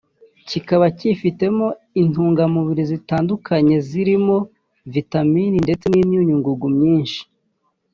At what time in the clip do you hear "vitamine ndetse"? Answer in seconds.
4.93-5.85